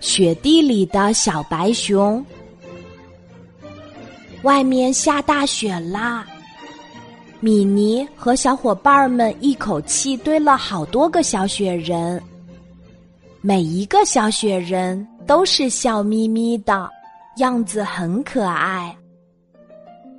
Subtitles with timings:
[0.00, 2.24] 雪地里的小白熊。
[4.42, 6.26] 外面下大雪啦！
[7.40, 12.22] 米妮和小伙伴们一口气堆了好多个小雪人，
[13.40, 16.90] 每一个小雪人都是笑眯眯的，
[17.36, 18.94] 样子很可爱。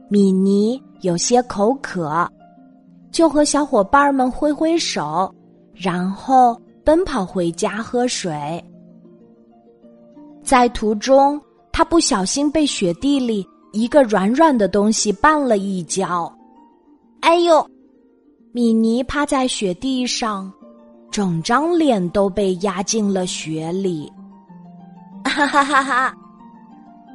[0.07, 2.27] 米妮有些口渴，
[3.11, 5.33] 就和小伙伴们挥挥手，
[5.73, 8.63] 然后奔跑回家喝水。
[10.45, 11.41] 在途中，
[11.72, 13.45] 他不小心被雪地里。
[13.73, 16.34] 一个软软的东西绊了一跤，
[17.20, 17.70] 哎呦！
[18.54, 20.49] 米妮趴在雪地上，
[21.12, 24.09] 整张脸都被压进了雪里。
[25.26, 26.16] 哈哈哈哈！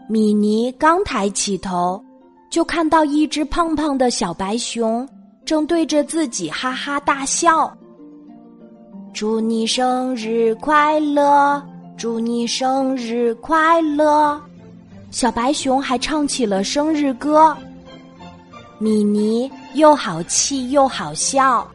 [0.07, 2.05] 米妮刚抬起头，
[2.51, 5.09] 就看到一只胖胖的小白熊
[5.47, 7.75] 正对着自己哈哈大笑。
[9.15, 11.67] 祝你生日快乐！
[12.01, 14.41] 祝你生日快乐！
[15.11, 17.55] 小白熊还唱起了生日歌。
[18.79, 21.71] 米妮又好气又好笑。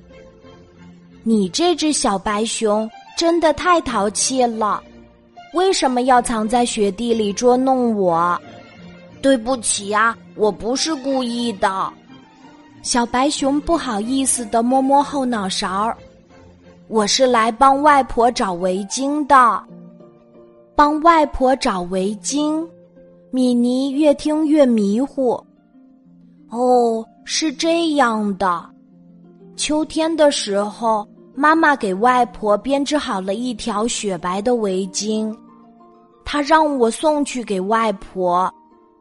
[1.22, 4.82] 你这只小白熊真的太淘气了，
[5.54, 8.36] 为什么要藏在雪地里捉弄我？
[9.22, 11.94] 对不起呀，我不是故意的。
[12.82, 15.96] 小白熊不好意思的摸摸后脑勺
[16.88, 19.64] 我是来帮外婆找围巾的，
[20.76, 22.66] 帮外婆找围巾。
[23.32, 25.32] 米妮越听越迷糊。
[26.50, 28.64] 哦，是这样的，
[29.56, 35.36] 秋天的时候，妈妈给外婆编织好了一条雪白的围巾，
[36.24, 38.50] 她让我送去给外婆。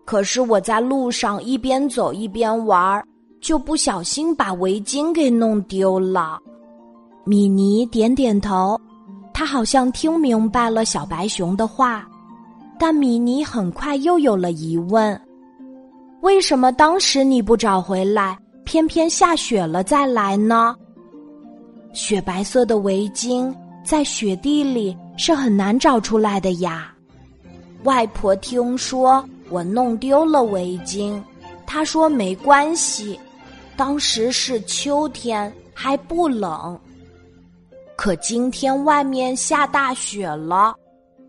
[0.05, 3.03] 可是我在路上一边走一边玩，
[3.41, 6.39] 就不小心把围巾给弄丢了。
[7.25, 8.79] 米妮点点头，
[9.35, 12.09] 他好像听明白了小白熊的话。
[12.79, 15.21] 但米妮很快又有了疑问：
[16.23, 20.75] 为什么当时你不找回来，偏偏下雪了再来呢？
[21.93, 23.55] 雪白色的围巾
[23.85, 26.93] 在雪地里是很难找出来的呀。
[27.85, 31.23] 外婆听说我弄丢了围巾，
[31.65, 33.19] 她说没关系，
[33.77, 36.79] 当时是秋天还不冷。
[38.05, 40.75] 可今天外面下大雪了。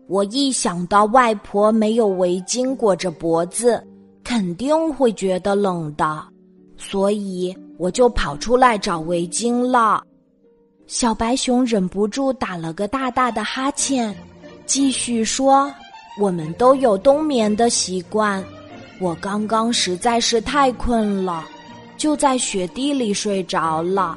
[0.08, 3.82] 我一想到外婆没有围巾裹着脖子，
[4.22, 6.22] 肯定会觉得冷的，
[6.76, 10.02] 所以我就跑出来找围巾了。
[10.86, 14.14] 小白熊忍不住打了个大大的哈欠，
[14.66, 15.72] 继续说
[16.20, 18.44] ：“我们都有冬眠的习惯，
[19.00, 21.42] 我刚刚实在是太困了，
[21.96, 24.14] 就在雪地里睡着了，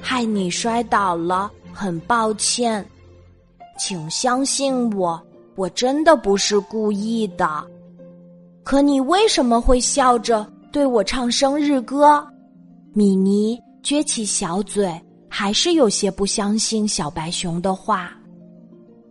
[0.00, 2.84] 害你摔倒了，很抱歉。”
[3.78, 5.20] 请相信我，
[5.56, 7.64] 我真的不是故意的。
[8.62, 12.22] 可你为什么会笑着对我唱生日歌？
[12.92, 14.92] 米妮撅起小嘴，
[15.28, 18.12] 还是有些不相信小白熊的话。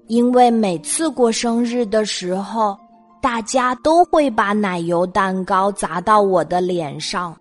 [0.08, 2.78] 因为每次过生日的时候，
[3.22, 7.36] 大家都会把奶油蛋糕砸到我的脸上，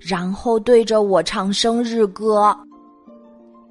[0.00, 2.56] 然后对着我唱生日歌。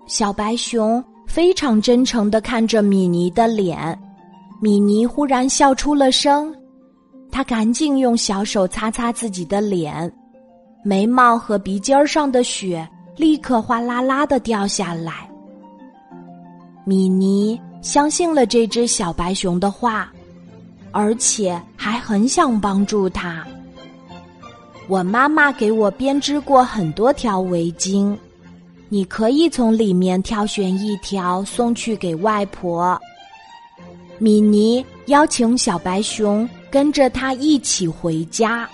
[0.08, 1.04] 小白熊。
[1.28, 4.00] 非常真诚的看着米妮的脸，
[4.62, 6.56] 米妮忽然笑出了声，
[7.30, 10.10] 她赶紧用小手擦擦自己的脸，
[10.86, 12.88] 眉毛和鼻尖上的雪
[13.18, 15.30] 立刻哗啦啦的掉下来。
[16.86, 20.10] 米妮相信了这只小白熊的话，
[20.92, 23.46] 而且还很想帮助它。
[24.88, 28.18] 我妈妈给我编织过很多条围巾。
[28.90, 33.00] 你可以从里面挑选一条送去给外婆。
[34.18, 38.68] 米妮邀请小白熊跟着他一起回家，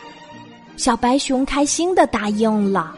[0.78, 2.96] 小白熊开心的答应了，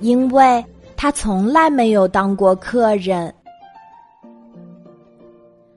[0.00, 0.64] 因为
[0.96, 3.32] 他从来没有当过客人。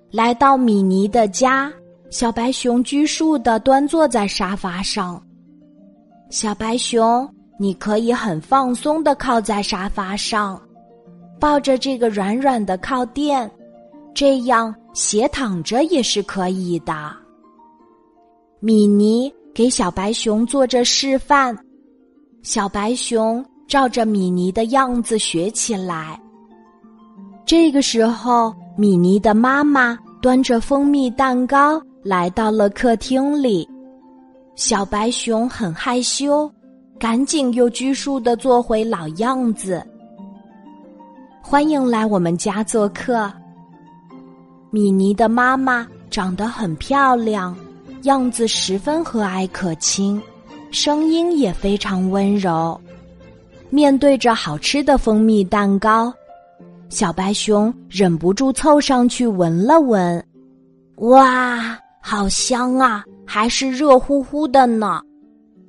[0.09, 1.71] 来到米妮的家，
[2.09, 5.21] 小白熊拘束的端坐在沙发上。
[6.29, 7.29] 小白熊。
[7.61, 10.59] 你可以很放松的靠在沙发上，
[11.39, 13.47] 抱着这个软软的靠垫，
[14.15, 17.15] 这样斜躺着也是可以的。
[18.59, 21.55] 米妮给小白熊做着示范，
[22.41, 26.19] 小白熊照着米妮的样子学起来。
[27.45, 33.69] 这个时候，米妮的妈妈端着蜂蜜蛋糕来到了客厅里，
[34.55, 36.51] 小白熊很害羞。
[37.01, 39.83] 赶紧又拘束的做回老样子。
[41.41, 43.27] 欢迎来我们家做客。
[44.69, 47.57] 米妮的妈妈长得很漂亮，
[48.03, 50.21] 样子十分和蔼可亲，
[50.69, 52.79] 声音也非常温柔。
[53.71, 56.13] 面对着好吃的蜂蜜蛋糕，
[56.89, 60.23] 小白熊忍不住凑上去闻了闻。
[60.97, 63.03] 哇，好香啊！
[63.25, 65.01] 还是热乎乎的呢。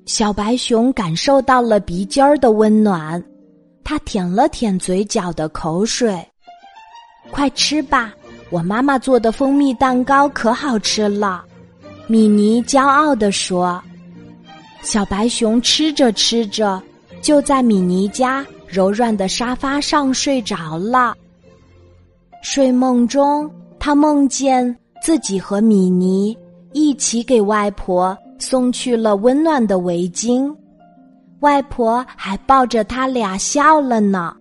[0.05, 3.23] 小白熊感受到了鼻尖儿的温暖，
[3.85, 6.25] 它舔了舔嘴角的口水。
[7.31, 8.13] 快吃吧！
[8.51, 11.45] 我妈妈做的蜂蜜蛋糕可好吃了，
[12.07, 13.83] 米妮骄傲地说。
[14.83, 16.83] 小白熊吃着吃着，
[17.23, 21.17] 就在米妮家柔软的沙发上睡着了。
[22.43, 23.49] 睡梦中，
[23.79, 26.37] 他梦见自己和米妮
[26.73, 30.53] 一起给外婆送去了温暖的围巾，
[31.41, 34.35] 外婆还抱着他俩笑了呢。